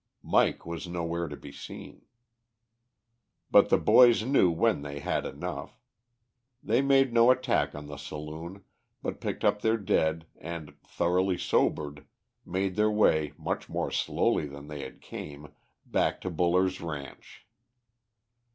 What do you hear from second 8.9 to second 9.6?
but picked